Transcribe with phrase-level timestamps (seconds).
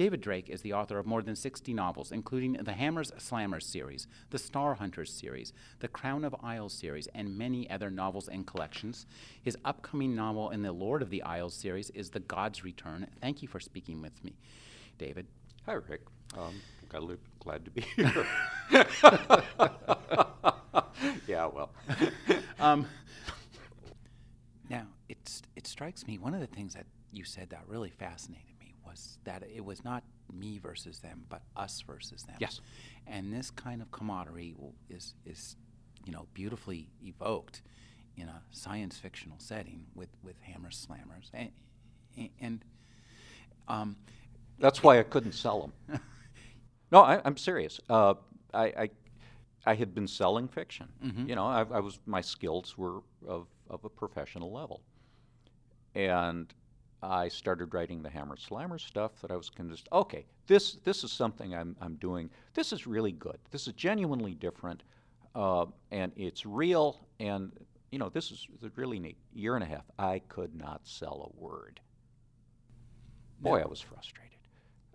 [0.00, 4.06] David Drake is the author of more than 60 novels, including the Hammers Slammers series,
[4.30, 9.04] the Star Hunters series, the Crown of Isles series, and many other novels and collections.
[9.42, 13.08] His upcoming novel in the Lord of the Isles series is The God's Return.
[13.20, 14.32] Thank you for speaking with me,
[14.96, 15.26] David.
[15.66, 16.00] Hi, Rick.
[16.34, 16.54] Um,
[16.88, 18.26] glad, glad to be here.
[21.28, 21.72] yeah, well.
[22.58, 22.86] um,
[24.70, 28.46] now, it's, it strikes me, one of the things that you said that really fascinated
[28.90, 32.36] was that it was not me versus them, but us versus them.
[32.38, 32.60] Yes.
[33.06, 34.54] And this kind of camaraderie
[34.88, 35.56] is, is
[36.04, 37.62] you know, beautifully evoked
[38.16, 41.30] in a science fictional setting with, with hammers slammers.
[41.32, 42.64] And, and
[43.68, 43.96] um,
[44.58, 46.00] that's why I couldn't sell them.
[46.92, 47.80] no, I, am serious.
[47.88, 48.14] Uh,
[48.52, 48.90] I, I,
[49.66, 50.88] I, had been selling fiction.
[51.04, 51.28] Mm-hmm.
[51.28, 54.80] You know, I, I was my skills were of, of a professional level,
[55.94, 56.52] and
[57.02, 61.12] I started writing the Hammer Slammer stuff that I was convinced, okay, this, this is
[61.12, 62.30] something I'm, I'm doing.
[62.54, 63.38] This is really good.
[63.50, 64.82] This is genuinely different,
[65.34, 67.52] uh, and it's real, and,
[67.90, 69.16] you know, this is really neat.
[69.32, 71.80] Year and a half, I could not sell a word.
[73.40, 73.64] Boy, no.
[73.64, 74.30] I was frustrated.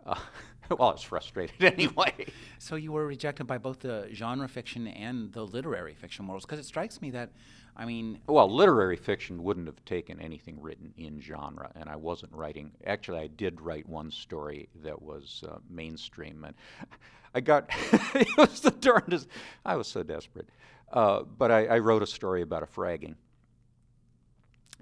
[0.05, 0.15] Uh,
[0.69, 2.27] well, I was frustrated anyway.
[2.59, 6.59] So you were rejected by both the genre fiction and the literary fiction worlds, because
[6.59, 7.31] it strikes me that
[7.77, 12.31] I mean, well, literary fiction wouldn't have taken anything written in genre, and I wasn't
[12.31, 12.71] writing.
[12.85, 16.55] Actually, I did write one story that was uh, mainstream, and
[17.33, 17.69] I got
[18.15, 19.27] it was the darndest.
[19.65, 20.47] I was so desperate,
[20.93, 23.15] uh, but I, I, wrote a story about a fragging,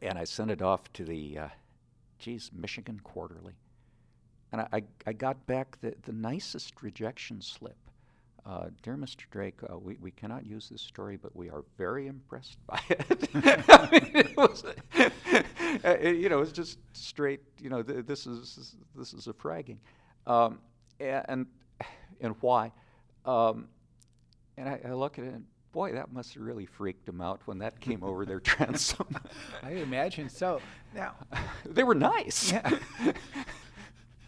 [0.03, 1.47] and I sent it off to the, uh,
[2.19, 3.55] geez, Michigan Quarterly,
[4.51, 7.77] and I, I, I got back the, the nicest rejection slip
[8.45, 9.23] uh, Dear Mr.
[9.31, 13.29] Drake, uh, we, we cannot use this story, but we are very impressed by it.
[13.35, 14.65] I mean, it was,
[14.99, 15.09] uh,
[15.85, 19.77] it, you know, it's just straight, you know, th- this, is, this is a fragging.
[20.27, 20.59] Um,
[20.99, 21.45] and,
[22.19, 22.73] and why?
[23.25, 23.69] Um,
[24.57, 27.41] and I, I, look at it and, boy, that must have really freaked them out
[27.45, 29.07] when that came over their transom.
[29.61, 30.59] I imagine so.
[30.93, 31.15] Now,
[31.65, 32.51] they were nice.
[32.51, 32.77] Yeah.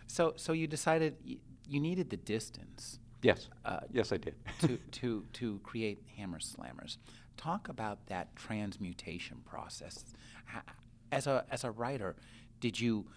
[0.08, 1.38] so, so you decided y-
[1.68, 3.50] you needed the distance Yes.
[3.66, 4.36] Uh, yes, I did.
[4.62, 6.98] to, to, to create Hammer Slammers.
[7.38, 10.06] Talk about that transmutation process.
[11.12, 12.16] As a, as a writer,
[12.60, 13.08] did you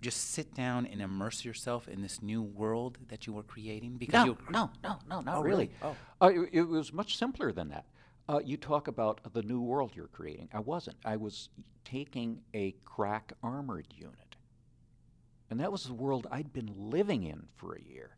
[0.00, 3.96] just sit down and immerse yourself in this new world that you were creating?
[3.96, 5.70] Because no, no, no, no, not oh, really.
[5.82, 5.96] really?
[6.20, 6.26] Oh.
[6.26, 7.86] Uh, it, it, was much simpler than that.
[8.28, 10.48] Uh, you talk about the new world you're creating.
[10.52, 10.96] I wasn't.
[11.04, 11.48] I was
[11.84, 14.36] taking a crack armored unit.
[15.50, 18.16] And that was the world I'd been living in for a year.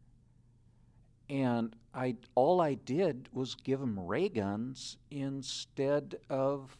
[1.31, 6.77] And I all I did was give them ray guns instead of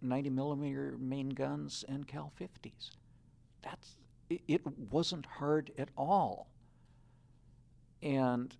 [0.00, 2.90] 90 millimeter main guns and Cal 50s.
[3.62, 3.96] That's
[4.30, 6.48] it, it wasn't hard at all.
[8.02, 8.54] And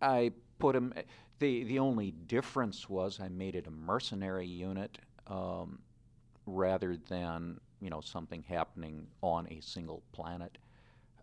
[0.00, 0.92] I put them.
[1.38, 5.80] The the only difference was I made it a mercenary unit um,
[6.46, 10.58] rather than you know something happening on a single planet.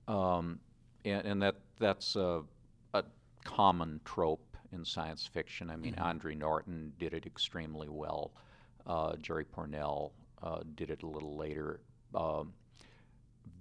[0.08, 0.60] Um,
[1.06, 2.44] and, and, that that's a, a
[3.44, 5.70] common trope in science fiction.
[5.70, 6.04] I mean, mm-hmm.
[6.04, 8.32] Andre Norton did it extremely well.
[8.86, 10.12] Uh, Jerry Pournelle
[10.42, 11.82] uh, did it a little later.
[12.16, 12.54] Um,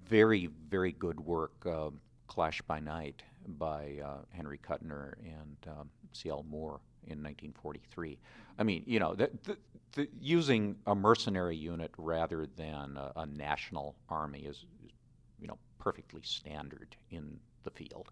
[0.06, 1.52] very, very good work.
[1.66, 1.90] Uh,
[2.26, 6.44] Clash by Night by uh, Henry Kuttner and um, C.L.
[6.48, 8.18] Moore in 1943.
[8.58, 9.56] I mean, you know, the, the,
[9.94, 14.92] the, using a mercenary unit rather than a, a national army is, is,
[15.40, 18.10] you know, perfectly standard in the field.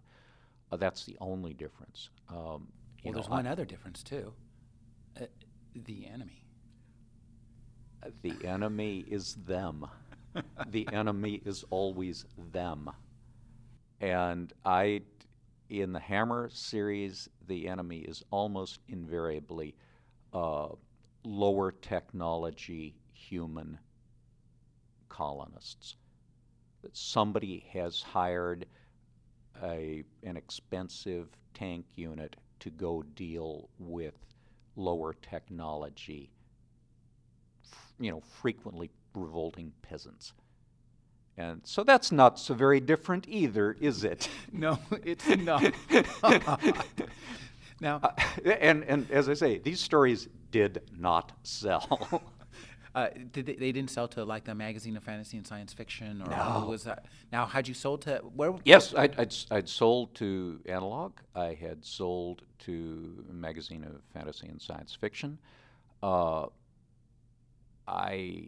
[0.71, 2.09] Uh, that's the only difference.
[2.29, 2.59] Um, well,
[3.05, 4.33] know, there's one other difference too.
[5.19, 5.25] Uh,
[5.75, 6.43] the enemy.
[8.21, 9.85] The enemy is them.
[10.69, 12.89] the enemy is always them.
[14.01, 15.01] And I,
[15.69, 19.75] in the Hammer series, the enemy is almost invariably
[20.33, 20.69] uh,
[21.23, 23.79] lower technology human
[25.09, 25.95] colonists.
[26.83, 28.67] That somebody has hired
[29.63, 34.13] a, an expensive tank unit to go deal with
[34.75, 36.29] lower technology,
[37.63, 40.33] f- you know, frequently revolting peasants.
[41.37, 44.29] And so that's not so very different either, is it?
[44.51, 45.73] no, it's not.
[47.79, 48.09] Now, Uh,
[48.59, 52.23] and and as I say, these stories did not sell.
[52.97, 56.21] uh, did they, they didn't sell to like the magazine of fantasy and science fiction,
[56.23, 56.35] or No.
[56.61, 57.05] who was that?
[57.31, 58.53] Now, had you sold to where?
[58.65, 61.11] yes, I'd, I'd I'd sold to Analog.
[61.35, 65.37] I had sold to magazine of fantasy and science fiction.
[66.01, 66.47] Uh,
[67.87, 68.47] I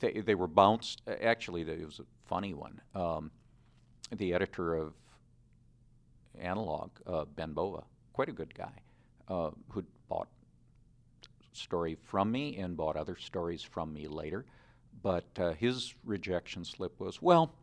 [0.00, 1.02] they they were bounced.
[1.22, 2.80] Actually, it was a funny one.
[2.94, 3.30] Um,
[4.16, 4.92] the editor of
[6.40, 8.72] Analog, uh, Ben Bova, quite a good guy,
[9.28, 10.28] uh, who'd bought
[11.56, 14.44] story from me and bought other stories from me later.
[15.02, 17.54] But uh, his rejection slip was, well,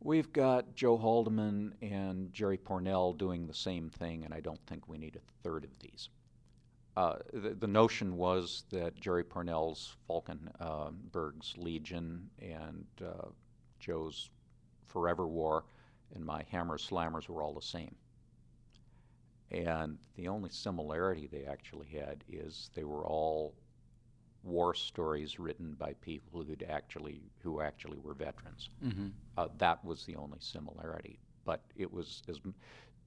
[0.00, 4.88] we've got Joe Haldeman and Jerry Pournelle doing the same thing, and I don't think
[4.88, 6.08] we need a third of these.
[6.96, 13.28] Uh, the, the notion was that Jerry Pournelle's Falkenberg's Legion and uh,
[13.78, 14.30] Joe's
[14.86, 15.64] Forever War
[16.14, 17.94] and my Hammer Slammers were all the same.
[19.50, 23.54] And the only similarity they actually had is they were all
[24.42, 28.70] war stories written by people who'd actually who actually were veterans.
[28.84, 29.08] Mm-hmm.
[29.36, 31.18] Uh, that was the only similarity.
[31.44, 32.38] But it was as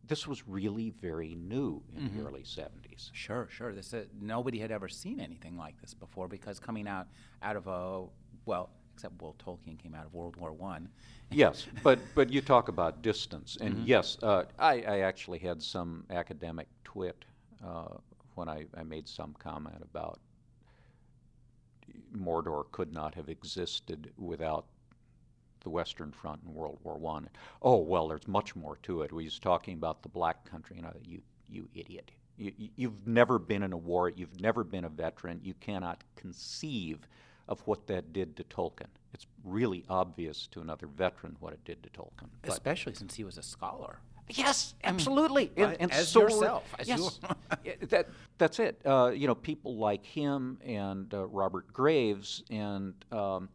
[0.07, 2.15] this was really very new in Mhm.
[2.17, 3.11] the early 70s.
[3.13, 3.73] Sure, sure.
[3.73, 7.07] This uh, nobody had ever seen anything like this before because coming out
[7.41, 8.05] out of a
[8.45, 8.69] well,
[8.99, 10.89] except Will Tolkien came out of World War One.
[11.31, 13.87] yes, but but you talk about distance, and Mhm.
[13.87, 17.23] yes, uh, I, I actually had some academic twit
[17.65, 17.95] uh,
[18.35, 20.19] when I, I made some comment about
[22.13, 24.65] Mordor could not have existed without
[25.61, 27.29] the Western Front in World War One.
[27.61, 29.13] Oh well, there's much more to it.
[29.13, 32.11] We was talking about the Black Country, and I, you you idiot.
[32.37, 34.09] You, you- you've never been in a war.
[34.09, 35.39] You've never been a veteran.
[35.41, 37.07] You cannot conceive
[37.49, 38.87] of what that did to Tolkien.
[39.13, 42.29] It's really obvious to another veteran what it did to Tolkien.
[42.43, 43.99] Especially since he was a scholar.
[44.29, 45.51] yes, absolutely.
[45.57, 47.19] and, Right, and as so yourself, as yes,
[47.89, 48.07] that
[48.37, 48.79] that's it.
[48.85, 53.49] Uh, you know, people like him and uh, Robert Graves and um,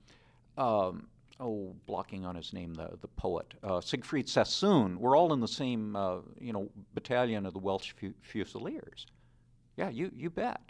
[0.58, 1.06] um,
[1.38, 4.98] oh, blocking on his name, the the poet uh, Siegfried Sassoon.
[4.98, 9.06] We're all in the same uh, you know battalion of the Welsh Fu- Fusiliers.
[9.76, 10.60] Yeah, you you bet.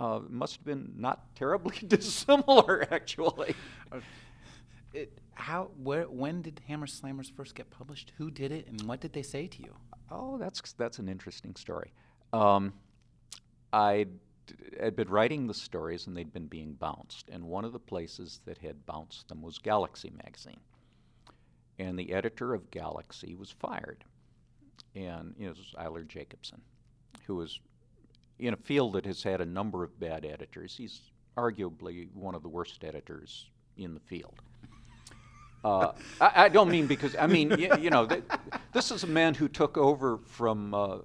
[0.00, 3.54] Uh, must have been not terribly dissimilar, actually.
[4.94, 5.70] It, how?
[5.76, 6.04] Where?
[6.04, 8.12] When did Hammer Slammers first get published?
[8.16, 9.74] Who did it, and what did they say to you?
[10.10, 11.92] Oh, that's that's an interesting story.
[12.32, 12.72] Um,
[13.74, 14.08] I'd,
[14.82, 17.28] I'd been writing the stories, and they'd been being bounced.
[17.28, 20.60] And one of the places that had bounced them was Galaxy magazine.
[21.78, 24.02] And the editor of Galaxy was fired,
[24.94, 26.60] and you know, it was Ejler Jakobsson,
[27.26, 27.60] who was
[28.40, 30.74] in a field that has had a number of bad editors.
[30.76, 31.00] He's
[31.36, 33.46] arguably one of the worst editors
[33.76, 34.40] in the field.
[35.62, 38.24] Uh, I, I don't mean because I mean you, you know th-
[38.72, 40.98] this is a man who took over from uh,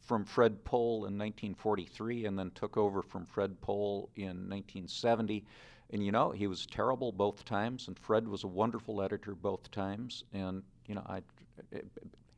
[0.00, 5.44] from Fred Pohl in 1943 and then took over from Fred Pohl in 1970.
[5.90, 9.70] And you know he was terrible both times, and Fred was a wonderful editor both
[9.70, 10.24] times.
[10.32, 11.20] And you know I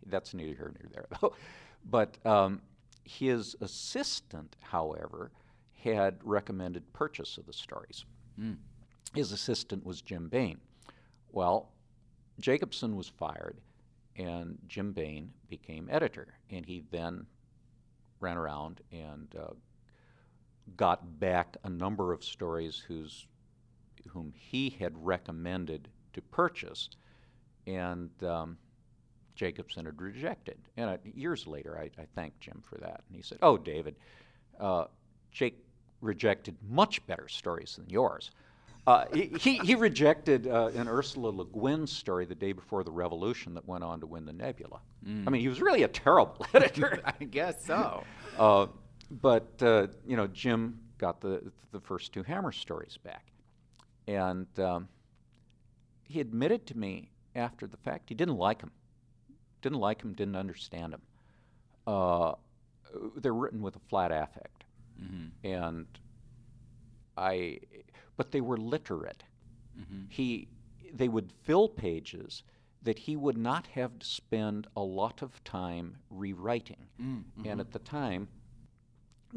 [0.07, 1.35] that's neither here nor there though.
[1.89, 2.61] But um,
[3.05, 5.31] his assistant, however,
[5.73, 8.05] had recommended purchase of the stories.
[8.39, 8.57] Mm.
[9.15, 10.59] His assistant was Jim Baen.
[11.33, 11.73] Well,
[12.41, 13.61] Jakobsson was fired,
[14.17, 17.27] and Jim Bain became editor, and he then
[18.21, 19.55] ran around and uh,
[20.77, 23.27] got back a number of stories whose
[24.09, 26.89] whom he had recommended to purchase,
[27.67, 28.57] and um,
[29.41, 30.59] Jakobsson had rejected.
[30.77, 33.97] And uh, years later, I, I thanked Jim for that, and he said, "Oh, David,
[34.59, 34.85] uh,
[35.33, 35.59] Jake
[36.01, 38.31] rejected much better stories than yours."
[38.87, 42.91] Uh, he, he, he rejected uh, an Ursula Le Guin story the day before the
[42.91, 44.81] revolution that went on to win the Nebula.
[45.27, 47.01] I mean, he was really a terrible editor.
[47.21, 48.05] I guess so.
[48.39, 48.67] Uh,
[49.11, 51.43] but uh, you know, Jim got the
[51.73, 53.27] the first two Hammer stories back,
[54.07, 54.89] and um,
[56.03, 58.73] he admitted to me after the fact he didn't like him,
[59.63, 61.03] didn't like him, didn't understand him.
[61.87, 62.35] Uh,
[63.17, 64.65] they're written with a flat affect,
[65.03, 65.47] Mm-hmm.
[65.47, 65.87] and
[67.17, 67.61] I,
[68.17, 69.23] but they were literate.
[69.79, 70.05] Mm-hmm.
[70.11, 70.49] He,
[70.93, 72.43] they would fill pages
[72.83, 76.87] that he would not have to spend a lot of time rewriting.
[77.01, 77.49] Mm-hmm.
[77.49, 78.29] And at the time,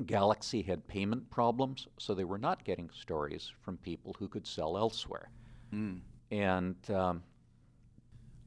[0.05, 4.77] Galaxy had payment problems, so they were not getting stories from people who could sell
[4.77, 5.29] elsewhere.
[5.73, 5.99] Mm.
[6.31, 7.23] And um,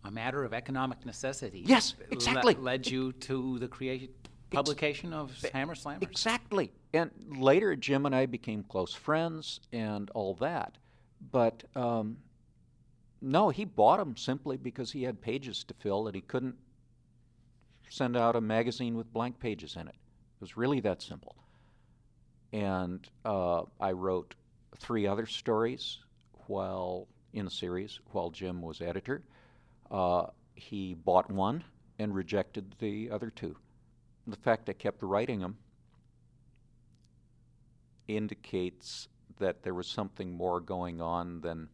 [0.07, 1.65] A matter of economic necessity.
[1.67, 2.55] Yes, le- exactly.
[2.55, 4.11] led you to the creation
[4.51, 6.03] publication of Hammer Slammers.
[6.03, 6.73] exactly.
[6.95, 10.79] And later, Jim and I became close friends and all that.
[11.33, 12.19] But um,
[13.21, 16.55] no, he bought them simply because he had pages to fill that he couldn't
[17.89, 19.95] send out a magazine with blank pages in it.
[19.97, 21.35] It was really that simple.
[22.53, 24.35] And uh, I wrote
[24.79, 25.99] three other stories
[26.47, 29.23] while in the series while Jim was editor.
[29.91, 31.63] Uh, he bought one
[31.99, 33.57] and rejected the other two.
[34.27, 35.57] The fact I kept writing them
[38.09, 41.69] indicates that there was something more going on than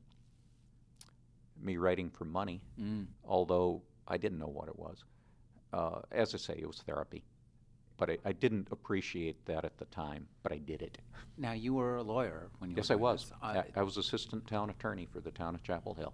[1.60, 3.06] me writing for money, Mm.
[3.24, 5.04] although I didn't know what it was.
[5.72, 7.24] Uh, as I say, it was therapy.
[7.96, 10.98] But I, I didn't appreciate that at the time, but I did it.
[11.38, 13.32] Now, you were a lawyer when you Yes, were I was.
[13.42, 16.12] I, I was assistant town attorney for the town of Chapel Hill.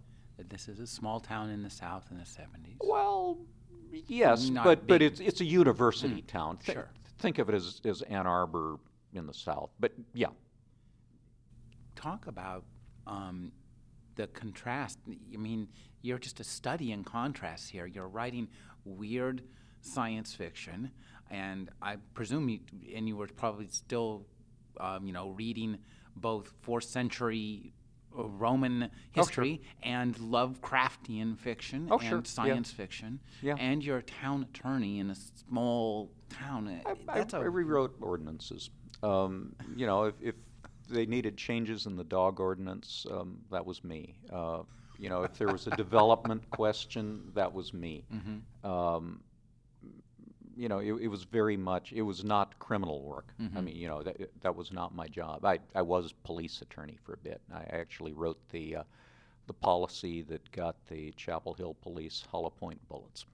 [0.48, 2.76] This is a small town in the South in the 70s.
[2.80, 3.38] Well,
[4.06, 6.58] yes, Not but but it's it's a university town.
[6.58, 6.90] Thi- sure.
[7.18, 8.78] Think of it as, as Ann Arbor
[9.12, 9.70] in the south.
[9.80, 10.28] But yeah,
[11.96, 12.64] Talk about
[13.08, 13.50] um,
[14.14, 15.00] the contrast.
[15.08, 15.66] I mean,
[16.02, 17.86] you're just a study in contrast here.
[17.86, 18.46] You're writing
[18.84, 19.42] weird
[19.80, 20.92] science fiction,
[21.28, 22.60] and I presume you,
[22.94, 24.26] and you were probably still,
[24.78, 25.78] um, you know, reading
[26.14, 27.72] both fourth century
[28.16, 29.24] uh, Roman Oh, sure.
[29.24, 32.22] history and Lovecraftian fiction Oh, and sure, yeah.
[32.24, 33.20] science fiction.
[33.42, 33.56] Yeah.
[33.58, 36.80] And you're a town attorney in a small town.
[36.86, 38.70] I, I, That's a I rewrote ordinances.
[39.02, 40.34] Um, you know, if, if
[40.88, 44.16] they needed changes in the dog ordinance, um, that was me.
[44.32, 44.62] Uh,
[44.98, 48.04] you know, if there was a development question, that was me.
[48.64, 49.20] Um,
[50.58, 51.92] you know, it, it was very much.
[51.92, 53.32] It was not criminal work.
[53.56, 55.44] I mean, you know, that that was not my job.
[55.44, 57.40] I I was police attorney for a bit.
[57.54, 58.82] I actually wrote the uh,
[59.46, 63.24] the policy that got the Chapel Hill Police hollow point bullets.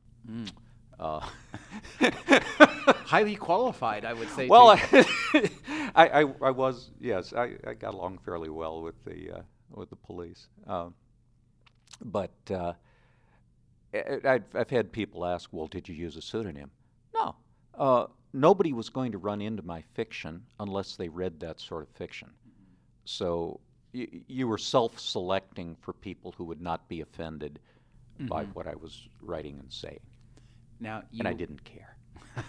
[1.00, 1.20] Uh,
[3.06, 4.46] highly qualified, I would say.
[4.46, 5.04] well, too.
[5.94, 9.88] I, I, I was yes, I, I got along fairly well with the uh, with
[9.88, 10.94] the police, um,
[12.04, 12.74] but uh,
[13.94, 16.70] I, I've, I've had people ask, "Well, did you use a pseudonym?"
[17.78, 21.88] Uh, nobody was going to run into my fiction unless they read that sort of
[21.90, 22.30] fiction.
[23.04, 23.60] So
[23.94, 27.60] y- you were self-selecting for people who would not be offended
[28.18, 29.98] by what I was writing and saying,
[30.78, 31.96] now and I didn't care.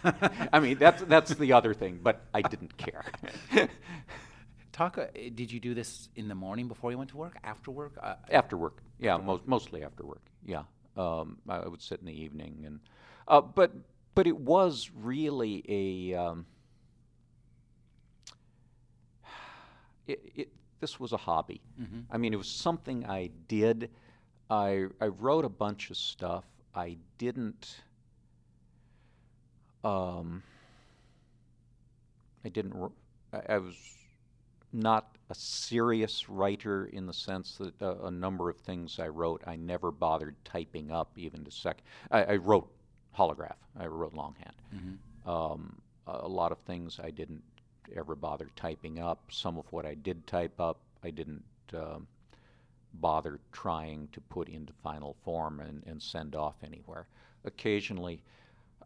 [0.53, 3.03] I mean, that's that's the other thing, but I didn't care.
[4.72, 4.98] Talk.
[4.98, 7.38] Uh, did you do this in the morning before you went to work?
[7.44, 7.94] After work?
[8.01, 10.22] Uh, after work, yeah, most, mostly after work.
[10.46, 10.63] Yeah,
[10.98, 12.79] um, I I would sit in the evening, and
[13.27, 13.72] uh, but
[14.15, 16.17] but it was really a.
[16.17, 16.45] Um,
[20.07, 21.62] it, it, this was a hobby.
[22.12, 23.91] I mean, it was something I did.
[24.50, 26.45] I I wrote a bunch of stuff.
[26.74, 27.81] I didn't.
[29.84, 30.43] Um,
[32.43, 32.91] I didn't.
[33.34, 33.75] I, I was
[34.72, 39.41] not a serious writer in the sense that uh, a number of things I wrote
[39.48, 41.81] I never bothered typing up even to sec.
[42.12, 42.69] I, I wrote
[43.17, 43.55] holograph.
[43.79, 44.55] I wrote longhand.
[45.25, 45.75] Um,
[46.07, 47.43] a lot of things I didn't
[47.95, 49.19] ever bother typing up.
[49.31, 51.43] Some of what I did type up, I didn't
[51.74, 52.07] um,
[52.93, 57.07] bother trying to put into final form and, and send off anywhere.
[57.43, 58.22] Occasionally,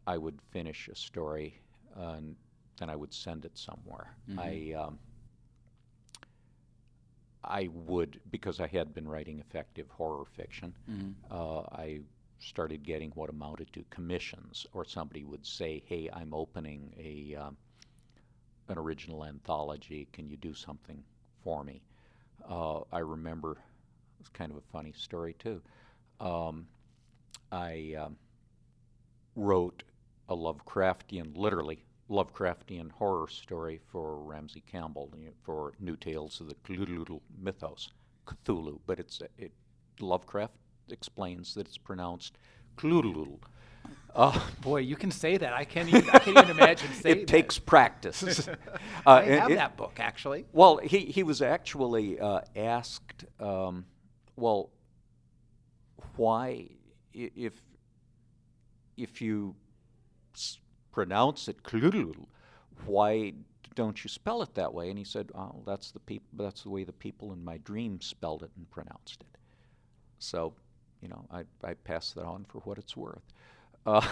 [0.08, 1.60] I would finish a story
[2.00, 2.36] uh, and
[2.78, 4.16] then I would send it somewhere.
[4.40, 5.00] I um,
[7.44, 10.74] I would because I had been writing effective horror fiction.
[11.32, 12.00] Uh, I
[12.40, 17.58] started getting what amounted to commissions, or somebody would say, "Hey, I'm opening a um,
[18.68, 20.08] an original anthology.
[20.14, 21.04] Can you do something
[21.44, 21.82] for me?"
[22.48, 23.58] Uh, I remember
[24.20, 25.62] it's kind of a funny story too.
[26.20, 26.68] Um,
[27.52, 28.18] I um,
[29.36, 29.84] wrote
[30.28, 36.48] a Lovecraftian, literally Lovecraftian horror story for Ramsey Campbell you know, for New Tales of
[36.48, 37.90] the Cthulhu mythos,
[38.26, 39.52] Cthulhu, but it's it,
[40.00, 40.54] Lovecraft
[40.92, 42.38] explains that it's pronounced
[42.78, 43.40] Cthulhu.
[44.16, 45.54] Uh, boy, you can say that.
[45.54, 46.10] I can't even.
[46.10, 47.28] I can't even imagine saying it that.
[47.28, 48.48] takes practice.
[48.48, 48.56] uh,
[49.06, 50.46] I have it- that book actually.
[50.52, 53.86] well, he, he was actually uh, asked, um,
[54.36, 54.72] well,
[56.16, 56.70] why,
[57.14, 57.54] if
[58.98, 59.56] if you
[60.36, 60.58] s-
[60.92, 62.26] pronounce it Kludul,
[62.86, 63.34] why
[63.76, 64.90] don't you spell it that way?
[64.90, 68.02] And he said, oh, that's the peop- that's the way the people in my dream
[68.02, 69.38] spelled it and pronounced it.
[70.18, 70.54] So,
[71.02, 73.24] you know, I, I pass that on for what it's worth.
[73.86, 74.06] Uh,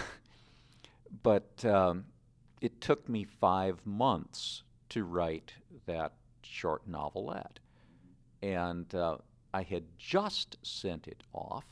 [1.22, 2.04] but um,
[2.60, 5.52] it took me five months to write
[5.86, 7.58] that short novelette.
[8.42, 9.18] And uh,
[9.52, 11.64] I had just sent it off,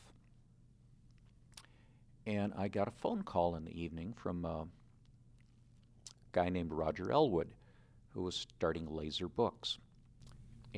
[2.26, 4.66] and I got a phone call in the evening from a
[6.32, 7.48] guy named Roger Elwood,
[8.10, 9.78] who was starting Laser Books.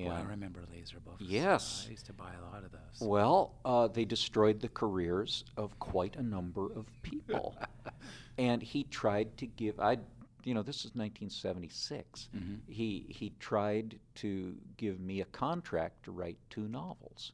[0.06, 1.20] Well, I And remember laser books.
[1.20, 1.84] Yes.
[1.86, 3.00] I used to buy a lot of those.
[3.00, 7.56] Well, uh, they destroyed the careers of quite a number of people.
[8.38, 9.98] and he tried to give, I,
[10.44, 12.28] you know, this is 1976.
[12.36, 12.60] Mhm.
[12.68, 17.32] He, he tried to give me a contract to write two novels.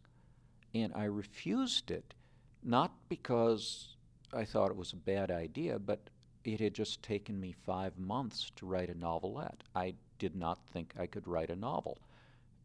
[0.75, 2.15] And I refused it,
[2.63, 3.97] not because
[4.33, 6.11] I thought it was a bad idea, but
[6.45, 9.63] it had just taken me five months to write a novelette.
[9.75, 11.99] I did not think I could write a novel.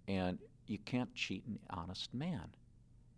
[0.09, 2.55] And you can't cheat an honest man.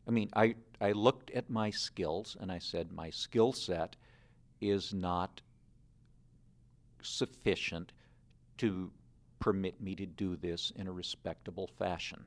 [0.05, 3.95] I mean, I, I looked at my skills and I said, my skill set
[4.59, 5.41] is not
[7.01, 7.93] sufficient
[8.57, 8.91] to
[9.39, 12.25] permit me to do this in a respectable fashion.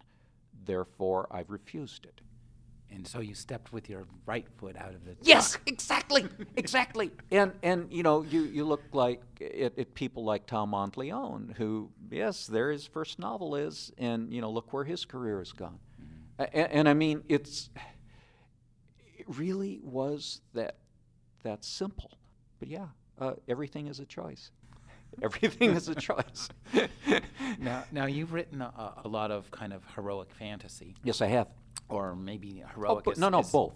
[0.65, 2.23] Therefore, I've refused it.
[2.91, 6.27] And so you stepped with your right foot out of the Yes, exactly,
[6.57, 7.11] exactly.
[7.33, 11.91] And and you know, you, you look like at, at people like Tom Monteleone, who
[12.11, 15.81] yes, there his first novel is, and you know, look where his career has gone.
[16.39, 17.69] A- And, and I mean, it's
[19.19, 20.77] it really was that
[21.43, 22.11] that simple.
[22.59, 22.87] But yeah,
[23.19, 24.51] uh, everything is a choice.
[25.23, 26.49] Everything is a choice.
[27.59, 31.47] Now, now you've written a, a lot of kind of heroic fantasy, yes, I have.
[31.89, 33.05] Or maybe Oh, heroic.
[33.05, 33.75] but is- no, no, is- both,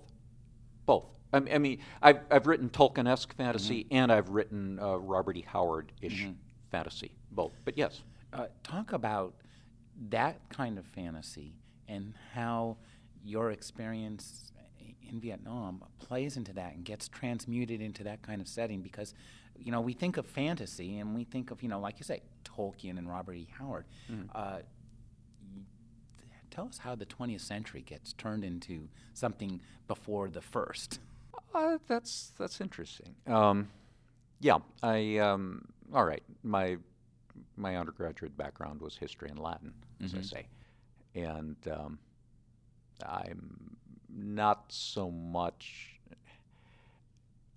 [0.87, 1.07] both.
[1.33, 3.95] I mean, I mean I've, I've written Tolkien-esque fantasy Mm-hmm.
[3.97, 5.45] and I've written uh, Robert E.
[5.47, 6.27] Howard-ish
[6.71, 7.53] fantasy, both.
[7.65, 8.03] But yes,
[8.33, 9.35] Uh, talk about
[10.11, 11.55] that kind of fantasy
[11.89, 12.77] and how
[13.25, 14.53] your experience
[15.09, 19.15] in Vietnam plays into that and gets transmuted into that kind of setting because
[19.57, 22.21] you know we think of fantasy and we think of you know like you say
[22.45, 23.49] Tolkien and Robert E.
[23.59, 23.87] Howard.
[24.11, 24.29] Mm-hmm.
[24.35, 24.59] Uh,
[26.51, 31.01] tell us how the 20th century gets turned into something before the first.
[31.55, 33.15] uh, that's that's interesting.
[33.27, 33.71] Um,
[34.41, 36.23] yeah, I um, all right.
[36.43, 36.77] My
[37.57, 40.25] my undergraduate background was history and Latin, as I Mhm.
[40.25, 40.47] say,
[41.15, 41.99] and um,
[43.05, 43.77] I'm
[44.09, 45.95] not so much.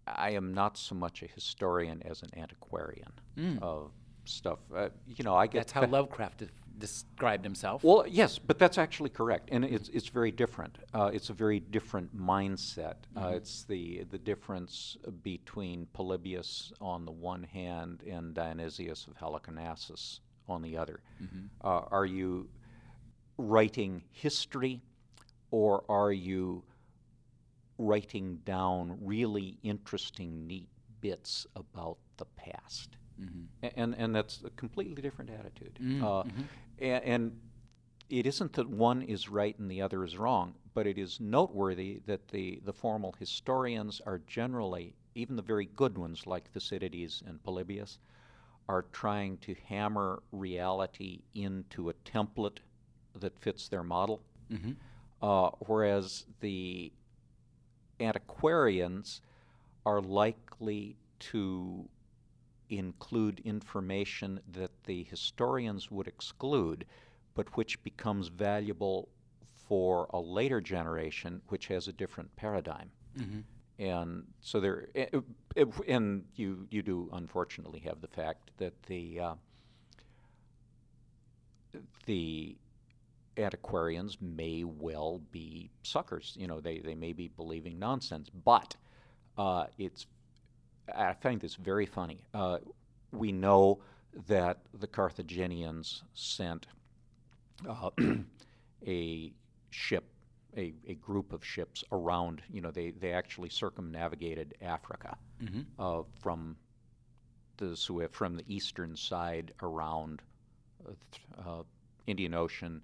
[0.07, 3.62] I am not so much a historian as an antiquarian Mm.
[3.62, 3.91] of
[4.25, 4.60] stuff.
[4.75, 6.41] Uh, you know, I get That's how Lovecraft
[6.82, 7.84] described himself.
[7.84, 10.78] Well, yes, but that's actually correct, and it's it's very different.
[10.94, 12.96] Uh, it's a very different mindset.
[13.15, 20.20] Uh, it's the the difference between Polybius on the one hand and Dionysius of Halicarnassus
[20.50, 21.00] on the other.
[21.63, 22.50] Uh, are you
[23.38, 24.82] writing history,
[25.52, 26.63] or are you
[27.78, 30.67] writing down really interesting, neat
[31.02, 32.98] bits about the past?
[33.63, 35.78] A- and and that's a completely different attitude.
[35.80, 36.46] Mm, Uh, mhm.
[36.82, 37.39] A- and
[38.10, 42.02] it isn't that one is right and the other is wrong, but it is noteworthy
[42.06, 47.41] that the, the formal historians are generally, even the very good ones like Thucydides and
[47.44, 48.00] Polybius,
[48.67, 52.60] are trying to hammer reality into a template
[53.20, 54.22] that fits their model.
[54.52, 54.76] Mhm.
[55.22, 56.91] Uh, whereas the
[58.00, 59.22] antiquarians
[59.86, 61.88] are likely to
[62.71, 66.86] include information that the historians would exclude,
[67.36, 69.10] but which becomes valuable
[69.55, 72.91] for a later generation which has a different paradigm.
[73.17, 73.43] Mhm.
[73.79, 75.19] And so there, eh, eh,
[75.57, 79.36] eh, and you you do unfortunately have the fact that the uh,
[82.05, 82.57] the
[83.38, 86.36] antiquarians may well be suckers.
[86.38, 88.75] You know, they, they may be believing nonsense, but
[89.38, 90.05] uh, it's
[90.95, 92.23] I find this very funny.
[92.34, 92.60] Uh,
[93.12, 93.80] we know
[94.27, 96.67] that the Carthaginians sent
[97.67, 97.89] uh,
[98.88, 99.34] a
[99.69, 100.04] ship,
[100.58, 102.41] a, a group of ships around.
[102.51, 105.65] You know, they, they actually circumnavigated Africa Mhm.
[105.80, 106.58] uh, from
[107.58, 110.21] the Suez, from the eastern side around
[110.88, 110.93] uh,
[111.49, 111.63] uh,
[112.08, 112.82] Indian Ocean,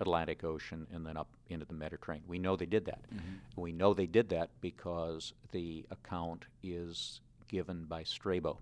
[0.00, 2.24] Atlantic Ocean, and then up into the Mediterranean.
[2.28, 3.04] We know they did that.
[3.10, 8.60] And we know they did that because the account is given by Strabo,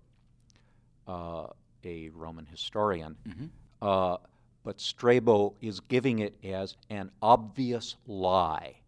[1.07, 1.49] uh,
[1.85, 3.17] a Roman historian.
[3.27, 3.51] Mhm.
[3.83, 4.17] Uh,
[4.63, 8.81] but Strabo is giving it as an obvious lie.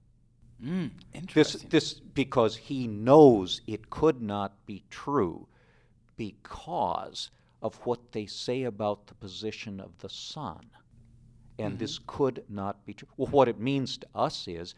[0.60, 1.70] Mm, interesting.
[1.70, 5.46] this because he knows it could not be true
[6.16, 7.30] because
[7.62, 10.70] of what they say about the position of the sun.
[11.60, 13.08] And this could not be true.
[13.16, 14.74] Well, what it means to us is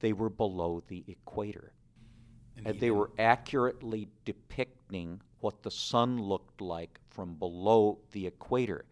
[0.00, 1.72] they were below the equator.
[2.56, 2.78] And Indeed.
[2.78, 8.84] Uh, they were accurately depicting what the sun looked like from below the equator.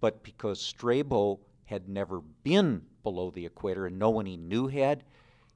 [0.00, 5.04] But because Strabo had never been below the equator and no one he knew had,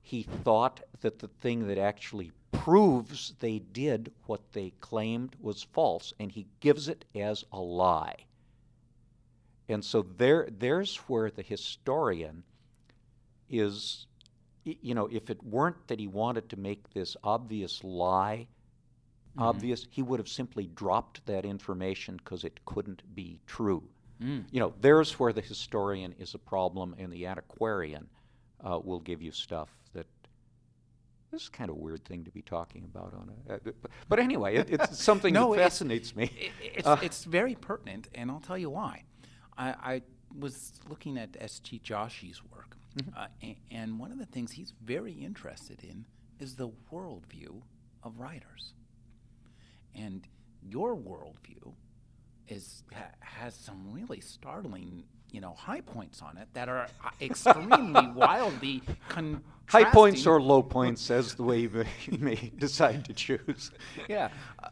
[0.03, 6.13] he thought that the thing that actually proves they did what they claimed was false,
[6.21, 8.17] and he gives it as a lie.
[9.69, 12.45] And so there, there's where the historian
[13.49, 14.07] is,
[14.65, 18.47] you know, if it weren't that he wanted to make this obvious lie
[19.37, 19.43] mm-hmm.
[19.43, 23.83] obvious, he would have simply dropped that information because it couldn't be true.
[24.23, 24.45] Mm.
[24.51, 28.09] You know, there's where the historian is a problem, and the antiquarian
[28.65, 30.07] uh, will give you stuff that
[31.31, 33.55] this is kind of a weird thing to be talking about on a.
[33.55, 33.73] Uh,
[34.09, 36.31] but anyway, it, it's something no, that fascinates it's, me.
[36.39, 39.03] It, it's, uh, it's, very pertinent, and I'll tell you why.
[39.59, 40.03] I, I
[40.39, 41.81] was looking at S.T.
[41.81, 43.19] Joshi's work, mm-hmm.
[43.19, 46.05] uh, and, and one of the things he's very interested in
[46.39, 47.63] is the worldview
[48.03, 48.75] of writers.
[49.95, 50.27] And
[50.63, 51.75] your worldview
[52.49, 57.11] is ha, has some really startling, you know, high points on it that are uh,
[57.21, 59.51] extremely wildly contrasting.
[59.67, 63.71] High points or low points, as the way you may, you may decide to choose.
[64.09, 64.29] Yeah.
[64.63, 64.69] Uh,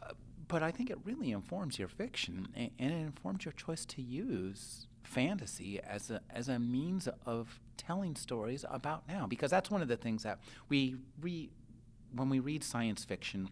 [0.47, 4.03] but I think it really informs your fiction, and, and it informs your choice to
[4.03, 9.81] use fantasy as a as a means of telling stories about now because that's one
[9.81, 10.39] of the things that
[10.69, 11.49] we read
[12.15, 13.49] when we read science fiction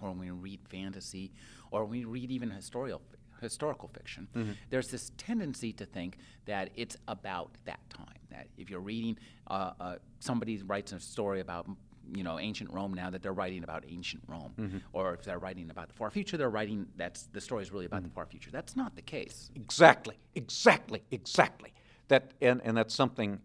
[0.00, 1.32] or when we read fantasy
[1.70, 3.02] or when we read even historical
[3.40, 4.52] historical fiction mm-hmm.
[4.70, 9.16] there's this tendency to think that it's about that time that if you're reading
[9.48, 11.68] uh, uh, somebody writes a story about
[12.14, 14.78] you know ancient Rome now that they're writing about ancient Rome, mm-hmm.
[14.92, 17.86] or if they're writing about the far future, they're writing that's the story is really
[17.86, 18.08] about mm-hmm.
[18.08, 18.50] the far future.
[18.50, 19.50] That's not the case.
[19.54, 21.72] Exactly, exactly, exactly.
[22.08, 23.40] That and and that's something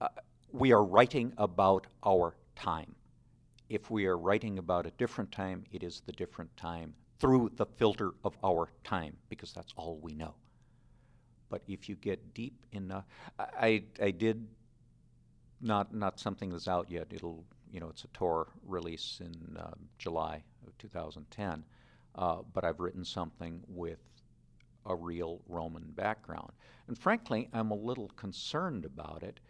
[0.00, 0.08] uh,
[0.52, 2.94] we are writing about our time.
[3.68, 7.66] If we are writing about a different time, it is the different time through the
[7.66, 10.34] filter of our time because that's all we know.
[11.48, 13.04] But if you get deep enough,
[13.38, 14.46] uh, I I did
[15.60, 17.08] not not something that's out yet.
[17.10, 21.64] It'll you know, it's a Tor release in uh, July of 2010.
[22.14, 23.98] Uh, but I've written something with
[24.86, 26.52] a real Roman background.
[26.86, 29.40] And frankly, I'm a little concerned about it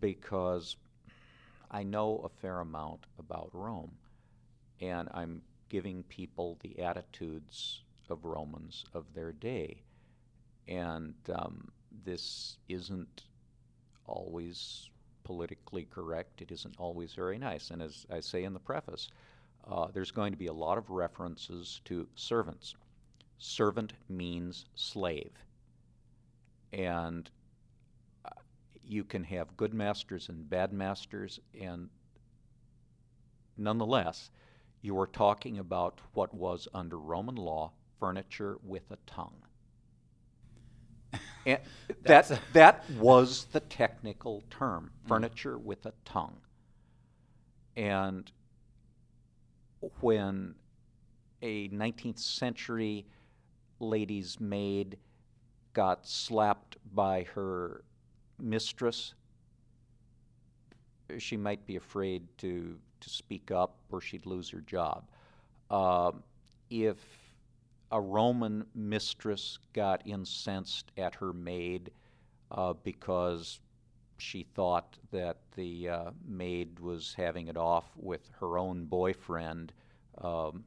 [0.00, 0.76] because
[1.70, 3.92] I know a fair amount about Rome.
[4.82, 7.80] And I'm giving people the attitudes
[8.10, 9.80] of Romans of their day.
[10.68, 11.72] And um,
[12.04, 13.22] this isn't
[14.06, 14.90] always
[15.24, 16.42] politically correct.
[16.42, 17.70] It isn't always very nice.
[17.70, 19.08] And as I say in the preface,
[19.70, 22.74] uh, there's going to be a lot of references to servants.
[23.38, 25.32] Servant means slave.
[26.72, 27.30] And
[28.24, 28.30] uh,
[28.84, 31.88] you can have good masters and bad masters, and
[33.56, 34.30] nonetheless,
[34.80, 39.42] you are talking about what was under Roman law furniture with a tongue.
[41.46, 41.58] And
[42.04, 45.64] that, that was the technical term furniture mm.
[45.64, 46.38] with a tongue.
[47.76, 48.30] And
[50.00, 50.54] when
[51.40, 53.06] a 19th century
[53.80, 54.96] lady's maid
[55.72, 57.82] got slapped by her
[58.38, 59.14] mistress,
[61.18, 65.04] she might be afraid to, to speak up or she'd lose her job.
[65.70, 66.12] Uh,
[66.70, 66.96] if
[67.92, 71.90] a Roman mistress got incensed at her maid
[72.50, 73.60] uh, because
[74.16, 79.72] she thought that the uh, maid was having it off with her own boyfriend
[80.22, 80.64] um,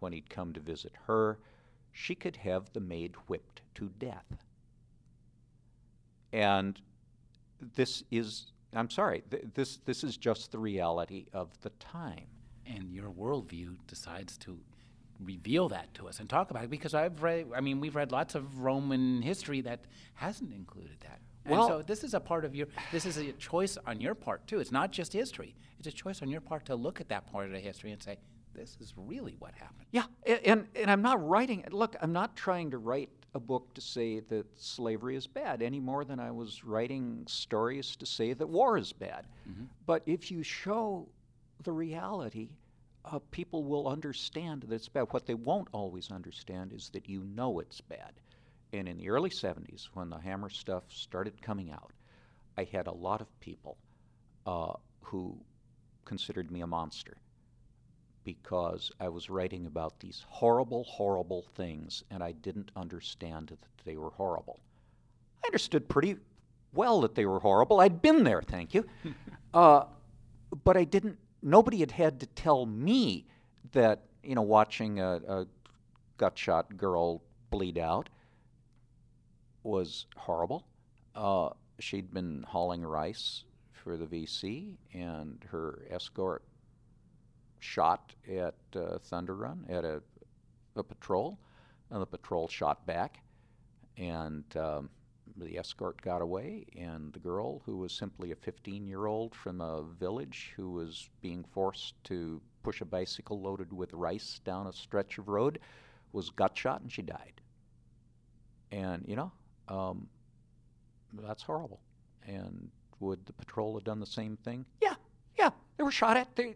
[0.00, 1.38] when he'd come to visit her.
[1.92, 4.44] She could have the maid whipped to death.
[6.32, 6.80] And
[7.74, 12.26] this is, I'm sorry, th- this, this is just the reality of the time.
[12.66, 14.58] And your worldview decides to
[15.24, 18.12] reveal that to us and talk about it because I've read, I mean, we've read
[18.12, 19.80] lots of Roman history that
[20.14, 21.20] hasn't included that.
[21.44, 24.46] And so this is a part of your, this is a choice on your part
[24.46, 24.60] too.
[24.60, 25.54] It's not just history.
[25.78, 28.02] It's a choice on your part to look at that part of the history and
[28.02, 28.18] say,
[28.54, 29.86] this is really what happened.
[29.90, 30.04] Yeah,
[30.44, 34.20] and, and I'm not writing, look, I'm not trying to write a book to say
[34.20, 38.76] that slavery is bad any more than I was writing stories to say that war
[38.76, 39.26] is bad.
[39.48, 39.64] Mm-hmm.
[39.86, 41.08] But if you show
[41.62, 42.50] the reality,
[43.04, 45.06] uh, people will understand that it's bad.
[45.10, 48.12] What they won't always understand is that you know it's bad.
[48.72, 51.92] And in the early 70s, when the Hammer stuff started coming out,
[52.56, 53.76] I had a lot of people
[54.46, 55.36] uh, who
[56.04, 57.16] considered me a monster
[58.22, 63.96] because I was writing about these horrible, horrible things and I didn't understand that they
[63.96, 64.60] were horrible.
[65.42, 66.16] I understood pretty
[66.74, 67.80] well that they were horrible.
[67.80, 68.84] I'd been there, thank you.
[69.54, 69.84] uh,
[70.64, 73.26] but I didn't nobody had had to tell me
[73.72, 75.46] that you know watching a, a
[76.16, 78.08] gut shot girl bleed out
[79.62, 80.66] was horrible.
[81.14, 86.44] Uh, she'd been hauling rice for the VC, and her escort
[87.58, 90.02] shot at uh, Thunder Run at a,
[90.76, 91.38] a, patrol,
[91.90, 93.22] and the patrol shot back,
[93.96, 94.88] and um,
[95.44, 99.60] the escort got away, and the girl, who was simply a 15 year old from
[99.60, 104.72] a village who was being forced to push a bicycle loaded with rice down a
[104.72, 105.58] stretch of road,
[106.12, 107.40] was gut shot and she died.
[108.72, 109.32] And, you know,
[109.68, 110.08] um,
[111.12, 111.80] that's horrible.
[112.26, 114.64] And would the patrol have done the same thing?
[114.80, 114.94] Yeah,
[115.38, 115.50] yeah.
[115.76, 116.34] They were shot at.
[116.36, 116.54] They,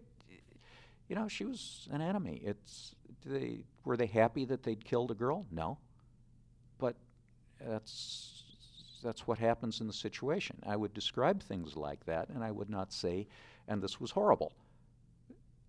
[1.09, 2.43] you know, she was an enemy.
[2.45, 2.95] It's
[3.25, 5.47] they were they happy that they'd killed a girl?
[5.51, 5.79] No,
[6.79, 6.97] but
[7.61, 8.44] that's
[9.05, 10.57] that's what happens in the situation.
[10.67, 13.29] I would describe things like that, and I would not say,
[13.69, 14.53] and this was horrible.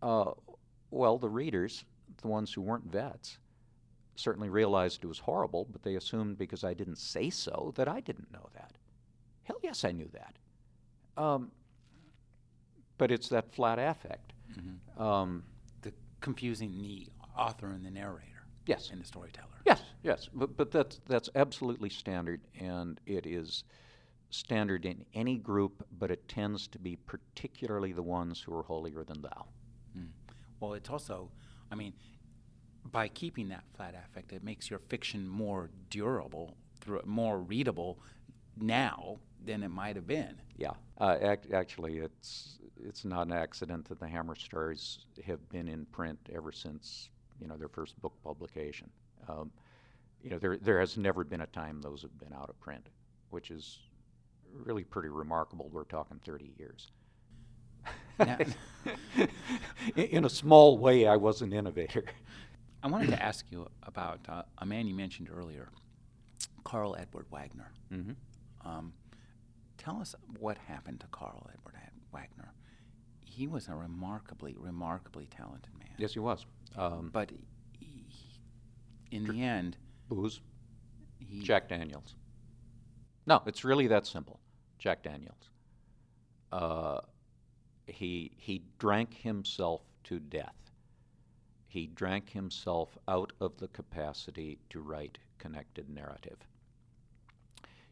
[0.02, 0.32] Uh,
[0.90, 1.84] well, the readers,
[2.22, 3.38] the ones who weren't vets,
[4.16, 8.00] certainly realized it was horrible, but they assumed because I didn't say so that I
[8.00, 8.72] didn't know that.
[9.44, 11.22] Hell yes, I knew that.
[11.22, 11.52] Um,
[12.98, 14.34] but it's that flat affect.
[14.58, 15.02] Mm-hmm.
[15.02, 15.44] Um,
[15.82, 18.35] the confusing the author and the narrator.
[18.66, 18.90] Yes.
[18.92, 19.48] And the storyteller.
[19.66, 20.30] Yes, yes.
[20.34, 23.64] But, but that's, that's absolutely standard, and it is
[24.30, 29.04] standard in any group, but it tends to be particularly the ones who are holier
[29.04, 29.46] than thou.
[29.98, 30.08] Mm.
[30.60, 31.30] Well, it's also,
[31.72, 31.94] I mean,
[32.92, 38.00] by keeping that flat affect, it makes your fiction more durable, through, more readable
[38.60, 40.42] now than it might have been.
[40.58, 45.68] Yeah, uh, ac- actually, it's it's not an accident that the Hammer stories have been
[45.68, 48.90] in print ever since you know their first book publication.
[49.28, 49.52] Um,
[50.24, 52.88] you know, there there has never been a time those have been out of print,
[53.30, 53.80] which is
[54.54, 55.70] really pretty remarkable.
[55.72, 56.92] We're talking 30 years.
[59.96, 62.06] in a small way, I was an innovator.
[62.82, 65.70] I wanted to ask you about uh, a man you mentioned earlier,
[66.64, 67.72] Karl Edward Wagner.
[67.92, 68.68] Mm-hmm.
[68.68, 68.94] Um,
[69.78, 71.76] tell us what happened to Karl Edward
[72.14, 72.54] Wagner.
[73.24, 75.90] He was a remarkably, remarkably talented man.
[75.98, 76.46] Yes, he was.
[76.78, 77.32] Um, but
[77.80, 78.06] he,
[79.12, 79.78] in the end,
[80.10, 80.42] booze,
[81.42, 82.16] Jack Daniels.
[83.26, 84.40] No, it's really that simple.
[84.78, 85.50] Jack Daniels.
[86.52, 87.00] Uh,
[87.88, 90.56] he he drank himself to death.
[91.68, 96.38] He drank himself out of the capacity to write connected narrative.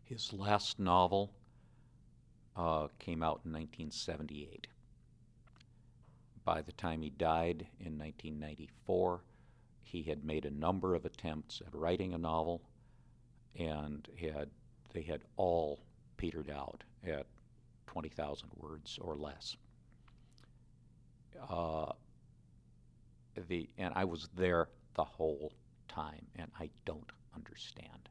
[0.03, 1.33] His last novel
[2.55, 4.67] uh, came out in 1978.
[6.45, 9.21] By the time he died in 1994,
[9.83, 12.61] he had made a number of attempts at writing a novel,
[13.57, 14.49] and had
[14.93, 15.79] they had all
[16.17, 17.25] petered out at
[17.87, 19.55] 20,000 words or less.
[21.49, 21.91] Uh,
[23.47, 25.53] the and I was there the whole
[25.87, 28.09] time, and I don't understand.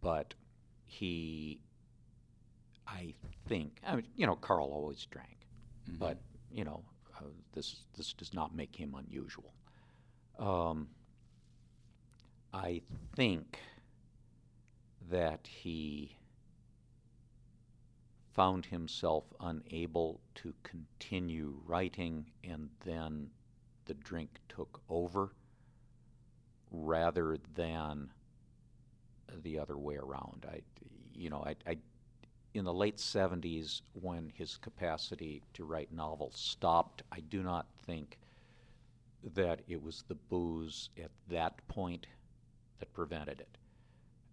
[0.00, 0.34] But
[0.86, 1.60] he,
[2.86, 3.14] I
[3.48, 5.46] think, I mean, you know, Karl always drank,
[5.88, 5.98] mm-hmm.
[5.98, 6.18] but
[6.50, 6.82] you know,
[7.52, 9.52] this this does not make him unusual.
[10.38, 10.88] Um,
[12.52, 12.82] I
[13.14, 13.58] think
[15.10, 16.16] that he
[18.32, 23.30] found himself unable to continue writing, and then
[23.86, 25.32] the drink took over
[26.70, 28.10] rather than
[29.42, 30.46] the other way around.
[30.48, 30.60] I,
[31.14, 31.76] you know, I, I
[32.54, 38.18] in the late 70s, when his capacity to write novels stopped, I do not think
[39.34, 42.06] that it was the booze at that point
[42.78, 43.58] that prevented it.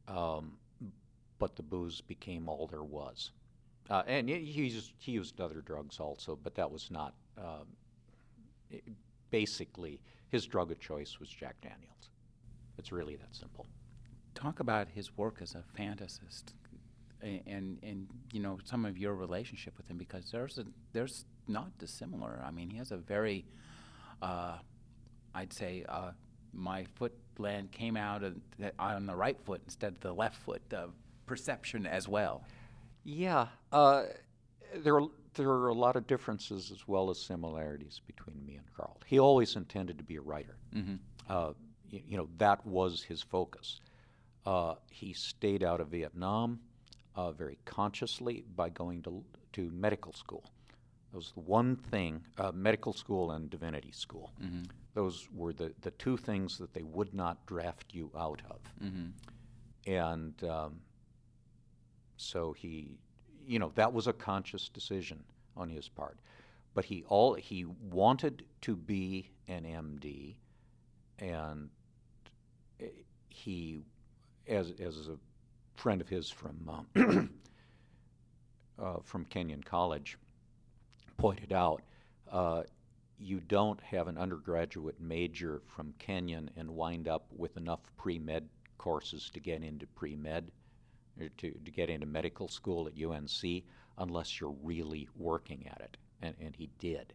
[0.08, 0.54] Um,
[1.40, 3.32] but the booze became all there was.
[3.90, 7.14] Uh, and he used, he used other drugs also, but that was not.
[7.38, 7.68] Um,
[8.70, 8.84] it,
[9.30, 12.10] basically, his drug of choice was Jack Daniels.
[12.78, 13.66] It's really that simple.
[14.36, 16.54] Talk about his work as a fantasist,
[17.22, 21.78] and, and you know some of your relationship with him because there's a there's not
[21.78, 22.42] dissimilar.
[22.46, 23.46] I mean, he has a very,
[24.22, 24.58] uh,
[25.34, 26.12] I'd say, uh,
[26.54, 28.24] my foot land came out
[28.80, 30.88] on the right foot instead of the left foot uh,
[31.26, 32.44] perception as well.
[33.04, 34.04] Yeah, uh,
[34.76, 38.66] there are there are a lot of differences as well as similarities between me and
[38.76, 38.98] Karl.
[39.06, 40.58] He always intended to be a writer.
[40.76, 40.96] Mm-hmm.
[41.30, 41.54] Uh,
[41.90, 43.80] you, you, know that was his focus.
[44.46, 46.60] Uh, he stayed out of Vietnam
[47.18, 50.44] uh, very consciously by going to to medical school.
[51.12, 54.32] That was the one thing, uh, medical school and divinity school.
[54.42, 54.64] Mm-hmm.
[54.94, 58.60] Those were the, the two things that they would not draft you out of.
[58.84, 59.92] Mm-hmm.
[59.92, 60.82] And um,
[62.18, 62.98] so he,
[63.48, 65.24] you know, that was a conscious decision
[65.56, 66.20] on his part.
[66.76, 70.36] But he all he wanted to be an MD,
[71.18, 71.70] and
[73.30, 73.82] he,
[74.48, 75.18] as as a
[75.78, 77.30] friend of his from um,
[78.80, 80.18] uh, from Kenyon College
[81.18, 81.84] pointed out,
[82.32, 82.64] uh,
[83.20, 88.50] you don't have an undergraduate major from Kenyon and wind up with enough pre med
[88.78, 90.52] courses to get into pre med
[91.20, 93.64] or to, to get into medical school at UNC
[94.00, 95.98] unless you're really working at it.
[96.22, 97.14] And, and he did.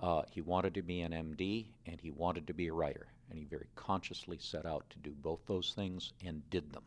[0.00, 3.06] Uh, he wanted to be an MD and he wanted to be a writer.
[3.28, 6.84] And he very consciously set out to do both those things and did them.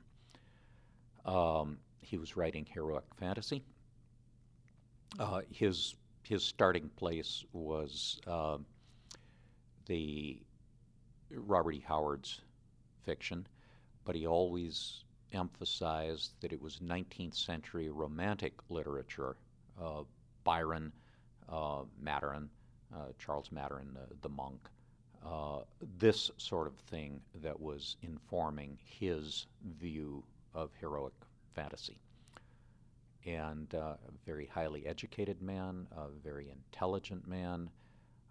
[1.26, 3.64] Um, he was writing heroic fantasy.
[5.20, 8.58] Uh, his, his starting place was uh,
[9.86, 10.42] the
[11.32, 11.84] Robert E.
[11.86, 12.42] Howard's
[13.04, 13.48] fiction,
[14.06, 19.36] but he always emphasized that it was 19th century romantic literature.
[19.82, 20.04] Uh,
[20.44, 20.92] Byron,
[21.48, 22.50] uh, Maturin,
[22.96, 24.60] uh, Charles Maturin, the, monk,
[25.26, 25.60] uh,
[25.98, 29.46] this sort of thing that was informing his
[29.80, 30.24] view
[30.60, 31.14] of heroic
[31.56, 32.00] fantasy.
[33.26, 37.70] And uh, a very highly educated man, a very intelligent man,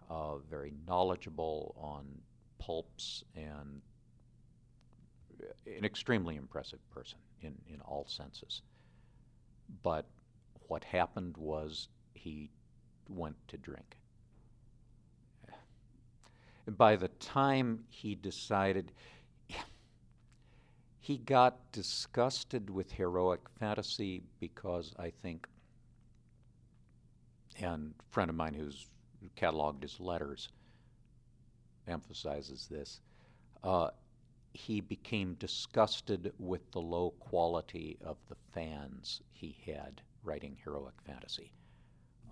[0.09, 2.05] uh, very knowledgeable on
[2.57, 3.81] pulps, and
[5.65, 8.61] an extremely impressive person in, in all senses.
[9.83, 10.05] But
[10.67, 12.49] what happened was he
[13.07, 13.97] went to drink.
[16.65, 18.91] And by the time he decided,
[20.99, 25.47] he got disgusted with heroic fantasy because I think,
[27.59, 28.87] and a friend of mine who's
[29.37, 30.49] cataloged his letters
[31.87, 33.01] emphasizes this.
[33.63, 33.89] Uh,
[34.53, 41.51] he became disgusted with the low quality of the fans he had writing heroic fantasy.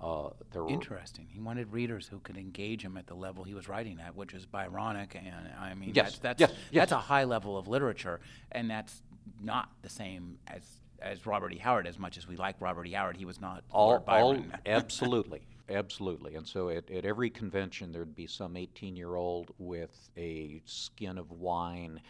[0.01, 0.29] Uh,
[0.69, 1.27] Interesting.
[1.29, 4.33] He wanted readers who could engage him at the level he was writing at, which
[4.33, 6.81] is Byronic, and I mean, yes, that's that's, yes, yes.
[6.81, 8.19] that's a high level of literature,
[8.51, 9.01] and that's
[9.41, 10.61] not the same as
[11.01, 11.57] as Robert E.
[11.57, 11.87] Howard.
[11.87, 12.91] As much as we like Robert E.
[12.91, 14.03] Howard, he was not all.
[14.07, 16.35] All, absolutely, absolutely.
[16.35, 22.01] And so at, at every convention, there'd be some 18-year-old with a skin of wine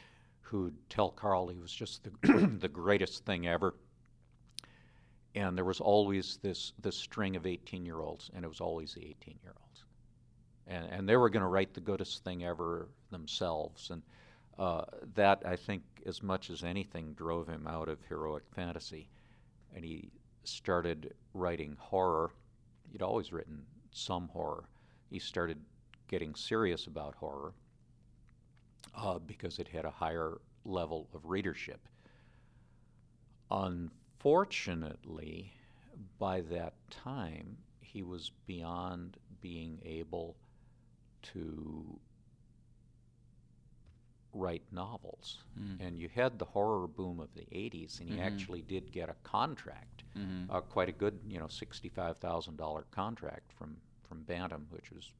[0.41, 3.75] who'd tell Karl he was just the the greatest thing ever
[5.37, 8.93] and there was always this this string of 18 year olds, and it was always
[8.93, 9.83] the 18 year olds,
[10.65, 14.01] and and they were going to write the goodest thing ever themselves, and
[14.57, 14.81] uh,
[15.13, 19.09] that I think as much as anything drove him out of heroic fantasy,
[19.75, 20.09] and he
[20.43, 22.31] started writing horror.
[22.91, 24.63] He'd always written some horror.
[25.11, 25.59] He started
[26.07, 27.53] getting serious about horror
[28.95, 31.79] uh, because it had a higher level of readership.
[33.51, 35.53] On Fortunately,
[36.19, 40.35] by that time, he was beyond being able
[41.21, 41.99] to
[44.33, 45.43] write novels.
[45.59, 45.87] Mm.
[45.87, 48.25] And you had the horror boom of the 80s, and he mm-hmm.
[48.25, 50.51] actually did get a contract, mm-hmm.
[50.51, 53.77] uh, quite a good, you know, $65,000 contract from,
[54.07, 55.11] from Bantam, which was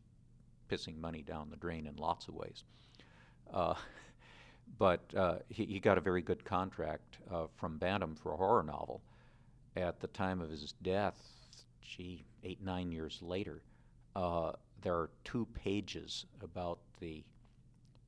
[0.70, 2.64] pissing money down the drain in lots of ways.
[3.54, 3.74] Uh,
[4.78, 8.64] but uh, he, he, got a very good contract uh, from Bantam for a horror
[8.64, 9.02] novel.
[9.76, 11.20] At the time of his death,
[11.82, 13.62] gee, eight, nine years later,
[14.16, 17.24] uh, there are two pages about the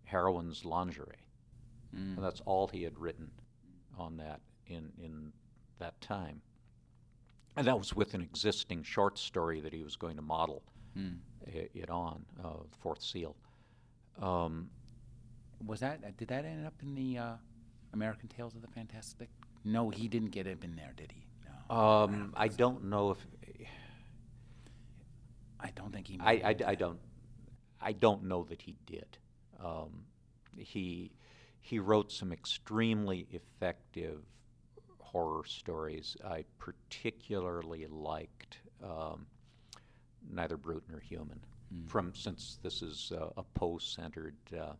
[0.06, 1.26] heroine's lingerie.
[1.96, 2.16] Mm.
[2.16, 3.30] And that's all he had written
[3.98, 5.32] on that in, in
[5.80, 6.42] that time.
[7.56, 10.64] And that was with an existing short story that he was going to model
[10.98, 11.18] mm.
[11.48, 13.36] it, it, on, uh, Fourth Seal.
[14.22, 14.70] Um,
[15.66, 17.34] was that did that end up in the uh,
[17.94, 19.30] American Tales of the Fantastic?
[19.66, 21.26] No, he didn't get it in there, did he?
[21.70, 21.76] No.
[21.76, 23.18] Um, I don't know if.
[25.60, 26.18] I don't think he.
[26.22, 27.00] I, I, I, don't.
[27.82, 29.18] I don't know that he did.
[29.62, 30.06] Um,
[30.58, 31.12] he
[31.62, 34.22] he wrote some extremely effective
[35.00, 36.16] horror stories.
[36.26, 39.26] I particularly liked um,
[40.32, 41.40] Neither Brute Nor Human.
[41.74, 41.90] Mm.
[41.90, 44.74] From since this is uh, a Poe-centered uh,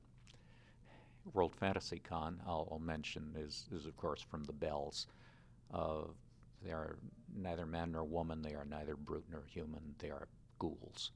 [1.34, 5.08] World Fantasy Con, I'll, I'll mention, is, is of course from the Bells.
[5.74, 6.04] Uh,
[6.64, 6.98] they are
[7.36, 10.28] neither man nor woman, they are neither brute nor human, they are
[10.58, 11.12] ghouls.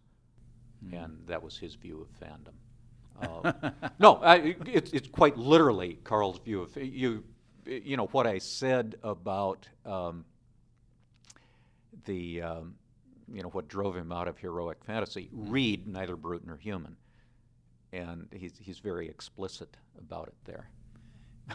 [0.86, 1.06] Mm.
[1.06, 2.54] And that was his view of fandom.
[3.22, 7.24] Uh, no, I, it's, it's quite literally Karl's view of you.
[7.66, 10.26] You know what I said about um,
[12.06, 12.76] the um,
[13.32, 15.30] you know what drove him out of heroic fantasy.
[15.34, 15.50] Hmm.
[15.50, 16.98] Read neither brute nor human
[17.94, 20.68] and he's he's very explicit about it there.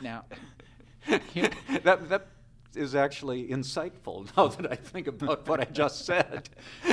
[0.01, 0.24] Now,
[1.09, 2.28] that that
[2.74, 6.49] is actually insightful now that I think about what I just said.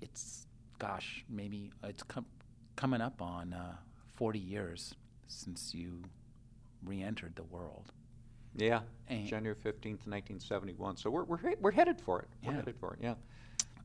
[0.00, 0.46] it's
[0.78, 2.26] gosh, maybe it's com-
[2.76, 3.76] coming up on uh,
[4.16, 4.94] 40 years
[5.26, 6.02] since you
[6.84, 7.90] re-entered the world.
[8.56, 10.98] Yeah, and January 15th, 1971.
[10.98, 12.28] So we're we're we're headed for it.
[12.44, 12.58] We're yeah.
[12.58, 13.00] headed for it.
[13.02, 13.14] Yeah.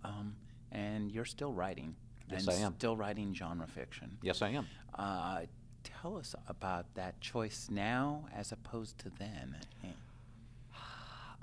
[0.03, 0.35] Um,
[0.71, 1.95] and you're still writing.
[2.29, 2.73] Yes, and I am.
[2.77, 4.17] Still writing genre fiction.
[4.21, 4.67] Yes, I am.
[4.93, 5.41] Uh,
[5.83, 9.55] tell us about that choice now as opposed to then?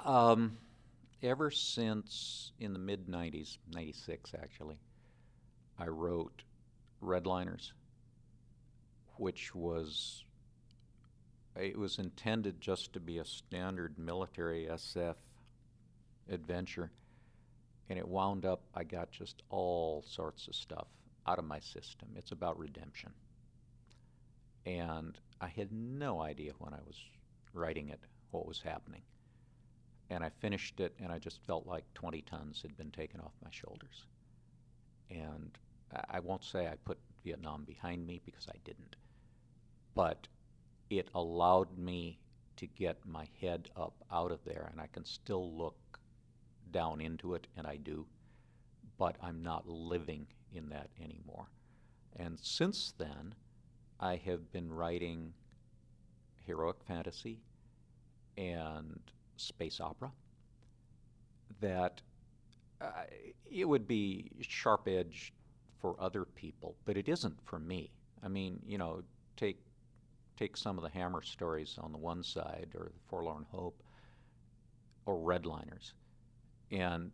[0.05, 0.59] Um,
[1.23, 4.79] ever since in the mid 90s, 96 actually,
[5.79, 6.43] I wrote
[7.03, 7.73] Redliners,
[9.17, 10.25] which was
[11.57, 15.15] it was intended just to be a standard military SF
[16.31, 16.91] adventure,
[17.89, 20.89] and it wound up I got just all sorts of stuff
[21.27, 22.09] out of my system.
[22.17, 23.13] It's about redemption.
[24.65, 26.97] And I had no idea when I was
[27.53, 29.03] writing it what was happening.
[30.11, 33.33] And I finished it, and I just felt like 20 tons had been taken off
[33.43, 34.07] my shoulders.
[35.11, 35.51] And
[36.11, 38.97] I won't say I put Vietnam behind me because I didn't.
[39.95, 40.29] But
[40.91, 42.19] it allowed me
[42.57, 45.77] to get my head up out of there, and I can still look
[46.71, 48.07] down into it, and I do,
[48.99, 51.47] but I'm not living in that anymore.
[52.17, 53.35] And since then,
[54.01, 55.33] I have been writing
[56.47, 57.41] heroic fantasy
[58.37, 59.01] and
[59.37, 60.11] space opera
[61.61, 62.01] that
[62.81, 63.05] uh,
[63.51, 65.33] it would be sharp edged
[65.81, 67.91] for other people, but it isn't for me.
[68.23, 69.03] I mean, you know,
[69.37, 69.59] take
[70.37, 73.83] take some of the Hammer stories on the one side, or the Forlorn Hope,
[75.07, 75.93] or Redliners,
[76.71, 77.11] and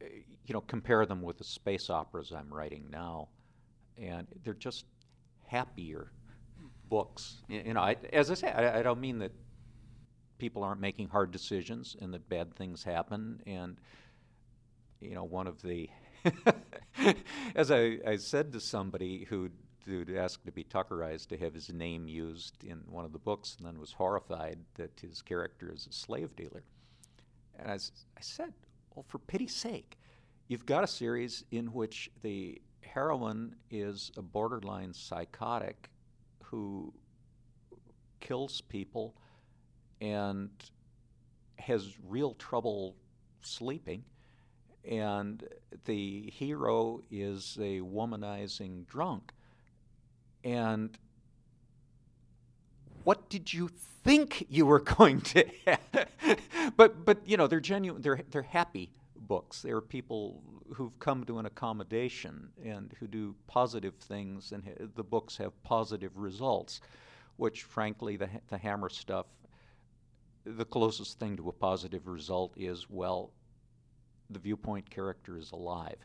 [0.00, 0.06] eh,
[0.46, 3.28] you know, compare them with the space operas I'm writing now,
[4.00, 4.84] and they're just
[5.46, 6.12] happier
[6.88, 7.42] books.
[7.48, 9.32] You know, I, as I say, I, I don't mean that
[10.38, 13.40] people aren't making hard decisions and that bad things happen.
[13.46, 13.76] And
[15.00, 15.88] you know, one of the,
[17.54, 19.50] as I, I said to somebody who
[19.84, 23.54] who'd asked to be Tuckerized to have his name used in one of the books,
[23.56, 26.64] and then was horrified that his character is a slave dealer.
[27.58, 28.52] And I, I said,
[28.94, 29.98] well, for pity's sake,
[30.48, 35.90] you've got a series in which the heroine is a borderline psychotic
[36.44, 36.92] who
[38.20, 39.14] kills people
[40.00, 40.50] and
[41.58, 42.96] has real trouble
[43.42, 44.04] sleeping.
[44.88, 45.42] And
[45.84, 49.32] the hero is a womanizing drunk.
[50.44, 50.96] And
[53.02, 53.68] what did you
[54.04, 56.08] think you were going to have?
[56.76, 58.02] But but you know they're genuine.
[58.02, 59.62] They're they're happy books.
[59.62, 60.42] They're people
[60.74, 65.60] who've come to an accommodation and who do positive things, and ha- the books have
[65.62, 66.80] positive results.
[67.36, 69.26] Which, frankly, the the Hammer stuff,
[70.44, 73.30] the closest thing to a positive result is well,
[74.30, 75.98] the viewpoint character is alive,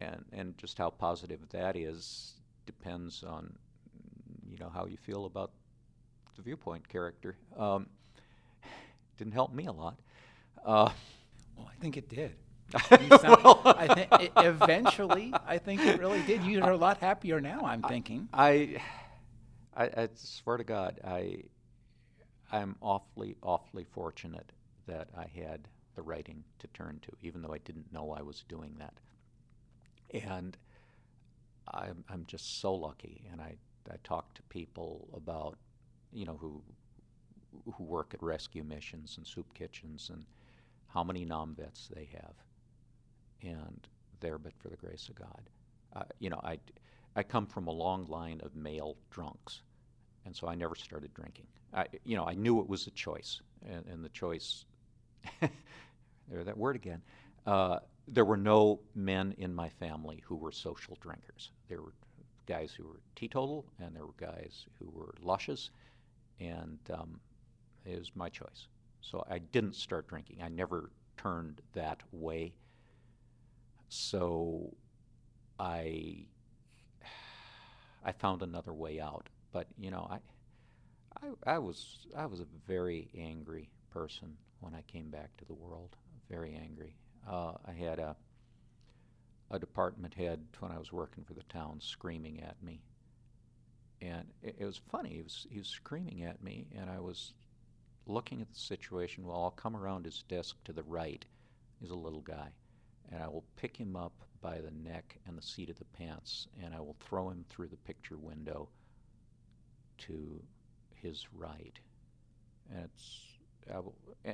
[0.00, 2.34] and and just how positive that is
[2.66, 3.56] depends on
[4.50, 5.52] you know how you feel about
[6.36, 7.36] the viewpoint character.
[7.56, 7.86] Um,
[9.18, 9.98] didn't help me a lot.
[10.64, 10.90] Uh,
[11.56, 12.34] well, I think it did.
[12.88, 16.44] Sound, well, I think eventually, I think it really did.
[16.44, 17.60] You're a lot happier now.
[17.64, 18.28] I'm thinking.
[18.32, 18.80] I,
[19.74, 21.44] I, I swear to God, I,
[22.52, 24.52] I'm awfully, awfully fortunate
[24.86, 28.44] that I had the writing to turn to, even though I didn't know I was
[28.48, 28.94] doing that.
[30.26, 30.56] And
[31.72, 33.56] I'm, I'm just so lucky, and I,
[33.90, 35.56] I talk to people about
[36.12, 36.62] you know, who
[37.76, 40.24] who work at rescue missions and soup kitchens and
[40.88, 42.34] how many Nam vets they have.
[43.42, 43.86] And
[44.20, 45.42] there but for the grace of God.
[45.94, 46.58] Uh, you know, I,
[47.16, 49.60] I come from a long line of male drunks,
[50.24, 51.46] and so I never started drinking.
[51.72, 54.64] I, you know, I knew it was a choice, and, and the choice,
[55.40, 57.02] there that word again,
[57.46, 61.50] uh, there were no men in my family who were social drinkers.
[61.68, 61.92] There were
[62.46, 65.70] guys who were teetotal, and there were guys who were luscious,
[66.40, 67.20] and um,
[67.86, 68.68] was my choice.
[69.00, 70.38] So I didn't start drinking.
[70.42, 72.54] I never turned that way.
[73.88, 74.74] So
[75.58, 76.26] I
[78.04, 79.28] I found another way out.
[79.52, 80.18] But you know, I
[81.22, 85.54] I, I was I was a very angry person when I came back to the
[85.54, 85.96] world.
[86.28, 86.94] Very angry.
[87.28, 88.16] Uh, I had a
[89.50, 92.82] a department head when I was working for the town screaming at me
[94.00, 95.10] and it, it, was funny.
[95.10, 97.32] He was he was screaming at me, and I was
[98.08, 99.26] looking at the situation.
[99.26, 101.24] Well, I'll come around his desk to the right.
[101.80, 102.48] He's a little guy,
[103.12, 106.48] and I will pick him up by the neck and the seat of the pants,
[106.62, 108.68] and I will throw him through the picture window
[109.98, 110.42] to
[110.94, 111.78] his right.
[112.72, 113.24] And it's
[113.70, 113.80] i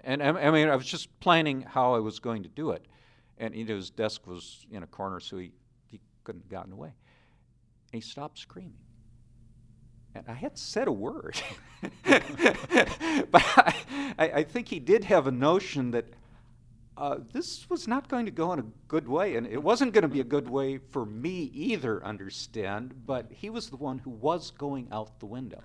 [0.04, 2.86] and, and I mean I was just planning how I was going to do it,
[3.38, 5.52] and you know, his desk was in a corner, so he
[5.86, 6.94] he couldn't have gotten away.
[7.92, 8.78] And he stopped screaming
[10.14, 11.40] and I hadn't said a word.
[12.04, 13.74] but I,
[14.18, 16.06] I, think he did have a notion that
[16.96, 20.02] uh, this was not going to go in a good way, and it wasn't going
[20.02, 22.04] to be a good way for me either.
[22.04, 22.94] Understand?
[23.06, 25.62] But he was the one who was going out the window,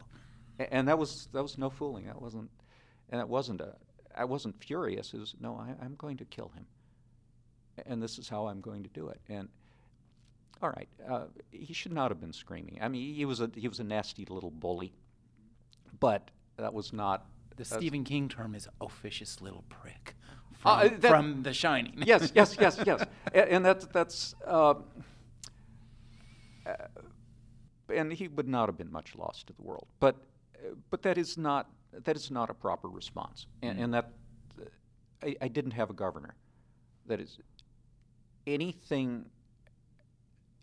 [0.60, 2.08] A- and that was that was no fooling.
[2.08, 2.50] That wasn't,
[3.10, 3.76] and it wasn't a.
[4.16, 5.14] I wasn't furious.
[5.14, 5.56] It was no.
[5.56, 6.66] I, I'm going to kill him,
[7.86, 9.22] and this is how I'm going to do it.
[9.30, 9.50] And
[10.62, 12.78] all right, uh, he should not have been screaming.
[12.82, 14.92] I mean, he was a he was a nasty little bully,
[16.00, 20.16] but that was not The Stephen King term is officious little prick
[20.66, 22.04] Uh, from, that- from The Shining.
[22.06, 23.04] yes, yes, yes, yes,
[23.34, 24.36] A- and that's that's.
[24.46, 24.74] Uh,
[26.66, 26.74] uh,
[27.94, 31.18] and he would not have been much lost to the world, but uh, but that
[31.18, 31.70] is not
[32.04, 34.12] that is not a proper response, and, and that
[34.62, 34.66] uh,
[35.24, 36.36] I, I didn't have a governor.
[37.08, 37.40] That is
[38.46, 39.26] anything.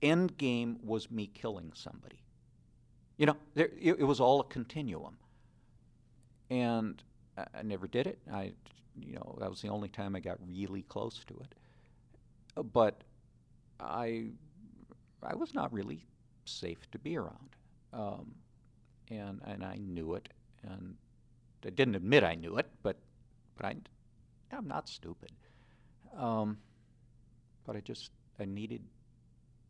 [0.02, 2.20] End game was me killing somebody.
[3.16, 5.16] You know, there, it, it was all a continuum,
[6.50, 7.02] and
[7.38, 8.18] I, I never did it.
[8.32, 8.52] I,
[9.00, 12.62] you know, that was the only time I got really close to it.
[12.72, 13.02] But
[13.80, 14.26] I,
[15.22, 16.06] I was not really
[16.44, 17.56] safe to be around,
[17.92, 18.34] um,
[19.10, 20.28] and and I knew it,
[20.62, 20.94] and
[21.64, 22.96] I didn't admit I knew it, but
[23.56, 23.76] but I,
[24.52, 25.32] I'm not stupid.
[26.16, 26.58] Um,
[27.66, 28.82] but I just I needed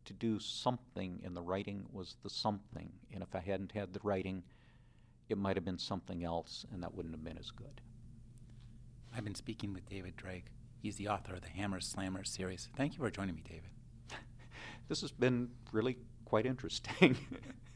[0.06, 2.90] to do something, and the writing was the something.
[3.12, 4.42] And if I hadn't had the writing,
[5.28, 7.80] it might have been something else, and that wouldn't have been as good.
[9.14, 10.46] I've been speaking with David Drake.
[10.82, 12.68] He's the author of the Hammer's Slammers series.
[12.76, 13.70] Thank you for joining me, David.
[14.88, 17.16] This has been really quite interesting.